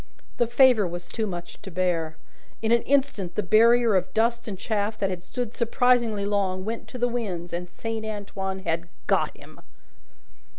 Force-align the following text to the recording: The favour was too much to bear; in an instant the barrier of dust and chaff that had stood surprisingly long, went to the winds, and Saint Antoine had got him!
The 0.37 0.47
favour 0.47 0.87
was 0.87 1.09
too 1.09 1.27
much 1.27 1.61
to 1.61 1.69
bear; 1.69 2.17
in 2.63 2.71
an 2.71 2.81
instant 2.85 3.35
the 3.35 3.43
barrier 3.43 3.93
of 3.95 4.11
dust 4.15 4.47
and 4.47 4.57
chaff 4.57 4.97
that 4.97 5.11
had 5.11 5.21
stood 5.21 5.53
surprisingly 5.53 6.25
long, 6.25 6.65
went 6.65 6.87
to 6.87 6.97
the 6.97 7.07
winds, 7.07 7.53
and 7.53 7.69
Saint 7.69 8.03
Antoine 8.03 8.63
had 8.65 8.89
got 9.05 9.37
him! 9.37 9.61